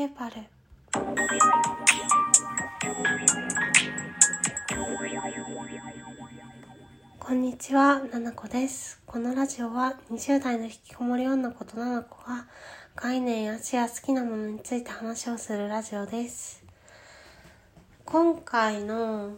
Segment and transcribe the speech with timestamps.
[0.00, 0.36] ケーパル
[7.18, 9.02] こんにちは、ななこです。
[9.04, 12.46] このラジオは20代の引きこもり女子とななこが
[12.96, 16.64] 概念や視や好きなものについて話をするラジオです。
[18.06, 19.32] 今回の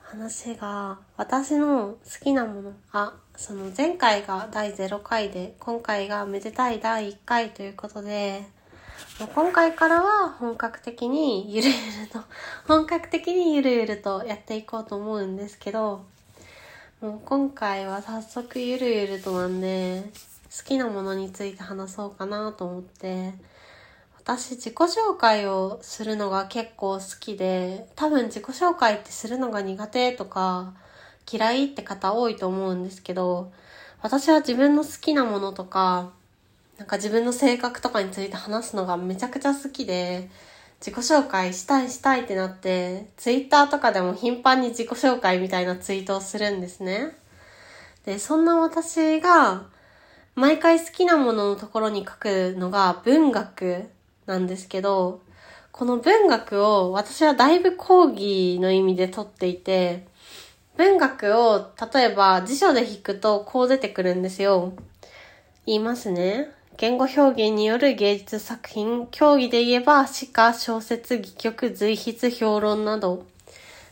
[0.00, 8.57] 話が私の好きなもの、あ、その前回が第0回で今回がめでたい第1回ということで、
[9.20, 12.20] もう今回からは本格的にゆるゆると、
[12.66, 16.04] 本格的にゆるゆるとやっていこうと思うんですけど、
[17.00, 20.04] もう今回は早速ゆるゆるとなんで、
[20.56, 23.34] 好きなものについて話そうかなと思って、
[24.16, 30.74] 私自己紹介をするのが結構好きで、多分自己紹介ってするのが苦手とか
[31.30, 33.52] 嫌いって方多いと思うんですけど、
[34.02, 36.12] 私は自分の好きなものとか、
[36.78, 40.30] なんか自分の性格とかについて話すのがめちゃくちゃ好きで、
[40.80, 47.16] 自己紹介したいしたいってなって、ツイッターとかでも頻繁に自己紹介みたいなツイートをするんですね。
[48.06, 49.66] で、そんな私が、
[50.36, 53.90] 毎回好きなもののところに書くのが文学
[54.26, 55.20] なんですけど、
[55.72, 60.06] この文学を私はだいぶ講義の意味で取っていて、
[60.76, 64.74] 文学を例えば辞書で引くとこう出てくるんですよ。
[65.66, 66.52] 言いますね。
[66.78, 73.26] 言語表現による芸術作品、競技で言えば詩歌、小説、戯曲、随筆、評論など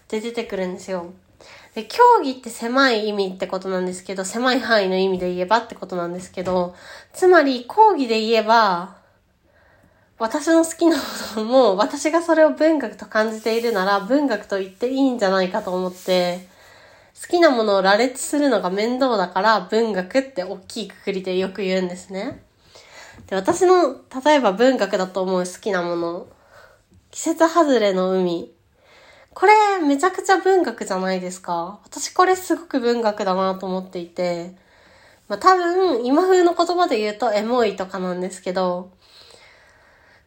[0.07, 1.13] で出てくるんですよ。
[1.75, 6.77] で、競技って狭い意味ってことなんですけど、狭い範囲の意味で言えばってことなんですけど、
[7.13, 8.99] つまり講義で言えば、
[10.21, 11.03] 私の好きなも
[11.39, 16.47] のも、私がそれを文学と感じているなら、文学と言っていいんじゃないかと思って、
[17.21, 22.46] 好きなものを羅列するのが面倒だから、文学って大きいくくりでよく言うんですね。
[23.27, 26.27] で、私の、例えば文学だと思う好きなもの、
[27.11, 28.53] 季節外れの海。
[29.35, 29.53] これ、
[29.87, 31.81] めちゃくちゃ文学じゃないですか。
[31.85, 34.55] 私これすごく文学だなと思っていて、
[35.29, 38.91] まあ多分、今風の言葉で言うとエモいとかなんですけど、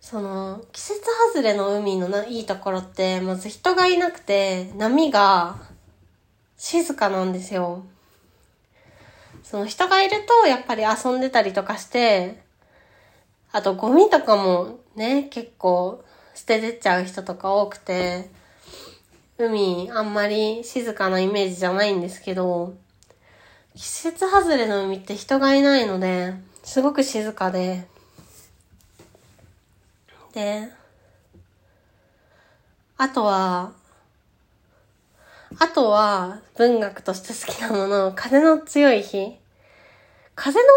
[0.02, 1.02] その、季節
[1.34, 5.56] 外れの海のないいところって、まず人がいなくて、波が
[6.58, 7.84] 静かなんですよ。
[9.44, 12.49] その人がいると、やっぱり遊んでたりとかして、
[13.52, 16.04] あとゴミとかもね、結構
[16.36, 18.30] 捨ててっちゃう人とか多くて、
[19.38, 22.76] 海あんまり静かなイメージじゃないんですけど、
[23.76, 26.34] 季節外れの海って人がいないので、
[26.64, 27.88] すごく静かで、
[30.34, 30.70] で、
[32.98, 33.72] あとは、
[35.58, 39.39] あとは文学として好きなもの、風の強い日。
[40.40, 40.68] 風の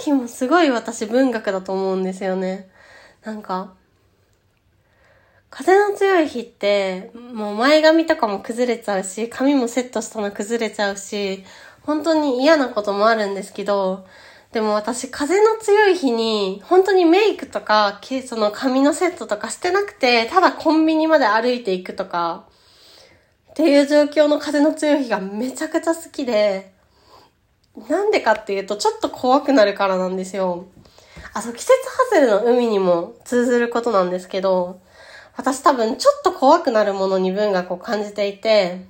[0.00, 2.68] い日もすごい私文学だと思うんですよね。
[3.22, 3.72] なんか、
[5.48, 11.44] 風の強い日って、もう前髪とかも崩れちゃうし、髪もセットしたの崩れちゃうし、
[11.82, 14.04] 本当に嫌なこともあるんですけど、
[14.50, 22.46] でも私風の強い日に、本当にメイクとか、その髪のセットとかしてなくて、ただコンビニまで歩いていくとか、
[23.52, 26.72] っていう状況の風の強い日がめちゃくちゃ好きで、
[27.88, 30.66] なんでかっていうと、ちょっと怖くなるからなんですよ。
[31.34, 31.72] あ、そう、季節
[32.10, 34.80] 外れの海にも通ずることなんですけど、
[35.36, 38.84] 私多分ちょっと怖くなるものに文学を感じていて、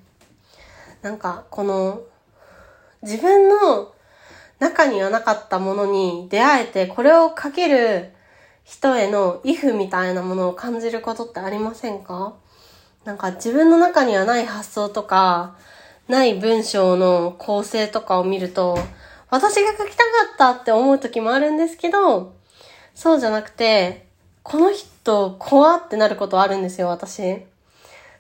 [1.02, 2.00] なんか、この、
[3.02, 3.92] 自分の
[4.58, 8.12] 中にはなかったものに出会えて、これをかける
[8.64, 12.34] 人へのイフみたいなものを感じることってありませんか？
[13.04, 15.56] なんか自分の中にはない発想とか、
[16.12, 18.78] ない文章の構成とかを見ると、
[19.30, 22.34] 私が書きたかったって思う時もあるんですけど、
[22.94, 24.06] そうじゃなくて、
[24.42, 27.38] この人怖ってなることあるんですよ、私。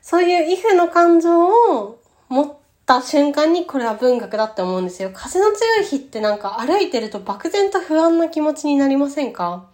[0.00, 2.54] そういうイフの感情を持っ
[2.86, 5.10] た瞬間にこれは文学だって思うんですよ。
[5.12, 9.66] 風の強い日ってなんか歩いてると漠然と不安な気持ちになりませんか？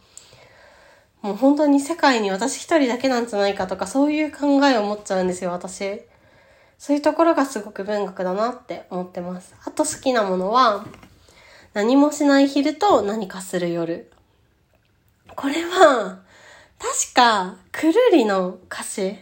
[1.23, 6.03] もう本当に世界に私一人だけなんじゃないかとかそういう考えを持っちゃうんですよ、私。
[6.79, 9.55] そういうところがすごく文学だなって思ってます。
[9.65, 10.87] あと好きなものは、
[11.75, 14.11] 何もしない昼と何かする夜。
[15.35, 16.21] これは、
[16.79, 19.19] 確か、くるりの歌詞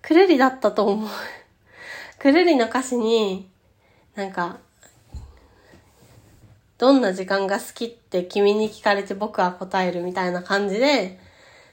[0.00, 1.10] くるりだったと思う。
[2.18, 3.48] くるりの歌詞に、
[4.14, 4.58] なんか、
[6.78, 11.20] どんな時間が好きって君に聞かれて僕は答えるみたいな感じで、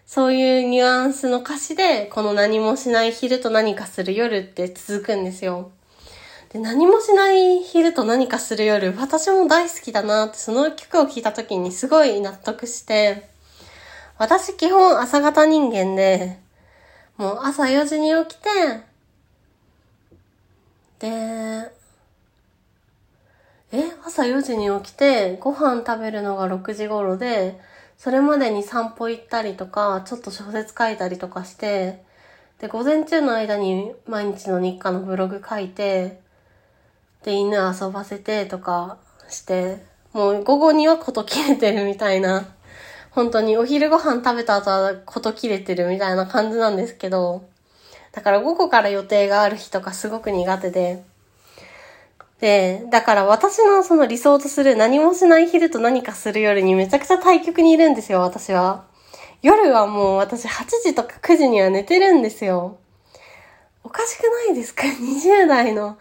[0.05, 5.71] そういうニュアンスの歌詞で、この何もしない昼と何かする夜って続くんですよ。
[6.49, 13.29] で、何もしない昼と何かする夜、私も大好きだなって、その曲を聴いた時にすごい納得して、
[14.17, 16.39] 私基本朝方人間で、
[17.17, 18.49] もう朝4時に起きて、
[20.99, 21.71] で、
[23.71, 27.59] え朝4時に起きて、ご飯食べるのが6時頃で、
[27.97, 32.03] それまでに散歩行ったりとか、ちょっと小説書いたりとかして、
[32.59, 36.19] で、午前中の間に毎日の日課のブログ書いて、
[37.23, 38.97] で、犬遊ばせてとか
[39.29, 39.83] して、
[40.13, 42.47] もう午後にはこと切れてるみたいな、
[43.11, 47.43] 本当にお昼ご飯食べた後はこと切れてるみたいな感じなんですけど、
[48.11, 51.03] だから午後から予定がある日とかすごく苦手で、
[52.39, 58.85] で、だから私のその理想とする何もしない昼と何かする夜にめちゃくちゃ対極にいるんですよ、私は。
[59.41, 62.77] 夜はもう私8時とか9時には寝てるんですよ。
[63.83, 65.97] おかしくないですか ?20 代の、も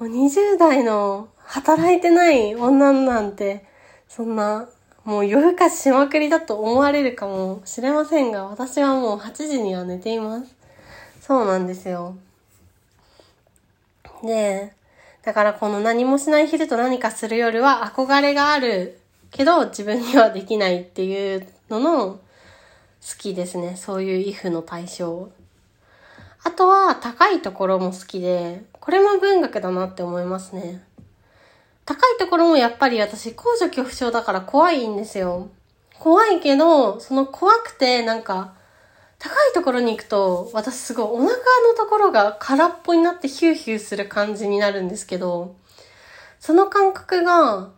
[0.00, 3.64] う20代の働いてない女なんて、
[4.08, 4.68] そんな、
[5.04, 10.54] もう夜更かししまくりだと思われるかもしれませんが、私はもう8時には寝ています。
[11.20, 12.16] そうなんですよ。
[14.22, 14.72] で、
[15.26, 19.00] だからこの何もしない昼と何かする夜は憧れがある
[19.32, 22.20] けど自分にはできないっていうのの好
[23.18, 23.74] きですね。
[23.74, 25.28] そういう if の対象。
[26.44, 30.84] あとは高いところも好きで、これも文学だなって思いますね。
[31.84, 35.48] 高いところもやっぱり私高所恐怖症だから怖いんですよ。
[35.98, 38.54] 怖いけど、その怖くてなんか
[39.18, 41.36] 高いところに行くと、私すごいお腹の
[41.76, 45.56] ところが空っぽになってヒューヒューする感じになるんですけど、
[46.38, 47.70] その感覚が、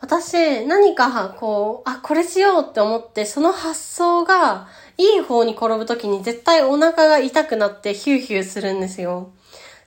[0.00, 4.68] 私何かこう、あ、これしようって思って、その発想が
[4.98, 9.30] いい方に転ぶときに絶対お腹が痛くなってヒューヒューするんですよ。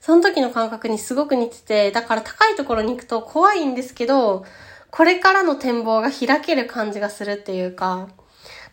[0.00, 4.44] その時の感覚にすごく似てて、だから高いところに行くと怖いんですけど、
[4.90, 8.08] これからの展望が開ける感じがするっていうか、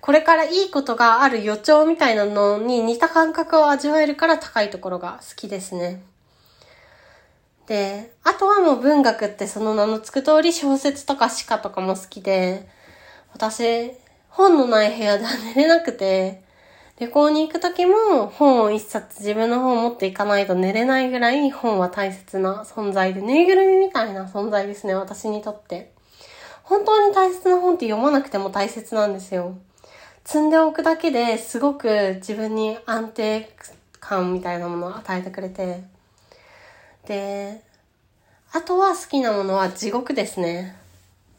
[0.04, 6.04] これからいいことがある予兆みたいなのに似た感覚を味わえるから高いところが好きですね。
[7.68, 12.68] で、あとはもう文学ってその名の付く通り小説とか詩歌とかも好きで、
[13.32, 13.94] 私、
[14.28, 16.44] 本のない部屋では寝れなくて、
[17.00, 25.94] 旅行に行くときも本を一冊自分の本を持っていかないと寝れないぐらい本は大切な存在で、ぬいぐるみみたいな存在ですね、私にとって。
[26.64, 29.56] 本当に大切な本って読まなくても大切なんですよ。
[30.26, 33.50] 積んでおくだけですごく自分に安定
[34.00, 35.84] 感みたいなものを与えてくれて。
[37.08, 37.62] で、
[38.54, 40.76] あとは好きなものは地獄ですね。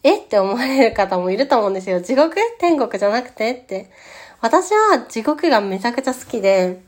[0.03, 0.19] え？
[0.19, 2.01] って思われる方もいると思うんですよ。
[2.01, 2.37] 地獄？
[2.59, 3.53] 天国じゃなくて？
[3.53, 3.91] って。
[4.41, 6.83] 私は地獄がめちゃくちゃ好きで、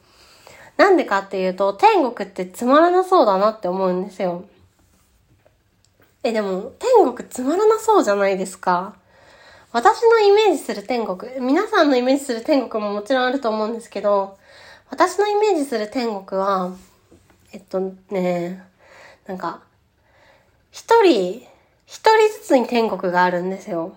[0.77, 4.45] なんでかっていうと、天国ってつまらなそうだなって思うんですよ。
[6.23, 8.95] え、でも、天国つまらなそうじゃないですか
[9.73, 14.39] 私のイメージする天国、皆さんのイメージする天国ももちろんあると思うんですけど、
[14.91, 16.73] 私のイメージする天国は、
[17.53, 18.63] えっとね、
[19.27, 19.61] なんか、
[20.71, 21.43] 一人、
[21.87, 23.97] 一人ずつに天国があるんですよ。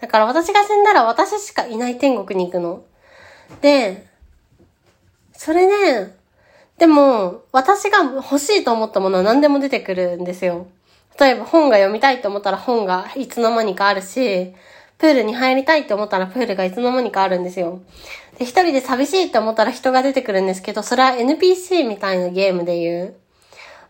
[0.00, 2.82] だから私が死んだら私しかいない天国に行くの。
[3.60, 4.06] で、
[5.32, 6.14] それで、
[6.78, 10.66] でも、私が欲しいと思ったものは何でも出てくるんですよ。
[11.20, 14.54] 例えば本が読みたいと思ったら本がいつの間にかあるし、
[14.98, 17.82] プールに入りたいって思ったらプールがいつの間にかあるんですよ。
[18.38, 23.14] で、一人で寂しいって思ったら人が出てくるんですけど、それは NPC みたいなゲームで言う。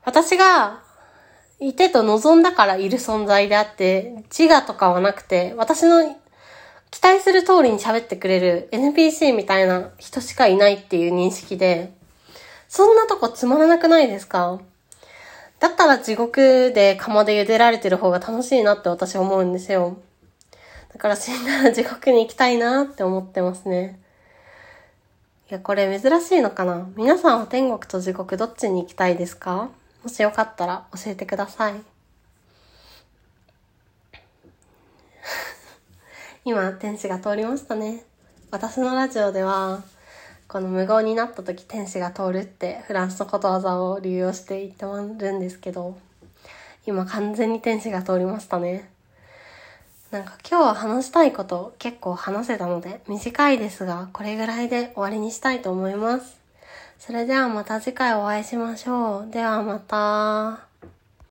[0.04, 0.80] 私が
[1.60, 6.16] いてと望んだからいる存在であって、自我とかはなくて、私の
[6.90, 11.92] 期待する通りに喋ってくれる NPC みたいな人しかいないっていう認識で、
[12.68, 14.60] そんなとこつまらなくないですか？
[15.62, 19.96] だったら地獄で釜で茹でられてる方が楽しいなって私思うんですよ。
[20.92, 24.00] だから死んだら地獄に行きたいなって思ってますね。
[25.48, 26.88] いや、これ珍しいのかな？
[26.96, 29.70] 皆さんは天国と地獄どっちに行きたいですか？
[30.02, 31.74] もしよかったら教えてください。
[36.44, 38.02] 今、天使が通りましたね。
[38.50, 39.84] 私のラジオでは、
[40.52, 45.96] この無言になった時天使が通るってフランスのことわざを流用して言ってもらるんですけど、
[46.86, 48.90] 今完全に天使が通りましたね。
[50.10, 56.38] なんか今日は話したいこと結構話せたので短いですがこれぐらいで終わりにしたいと思います。
[56.98, 59.30] それではまた次回お会いしましょう。
[59.32, 60.71] ではまた。